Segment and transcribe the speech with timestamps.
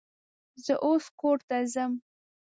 [0.65, 1.93] زه اوس کور ته ځم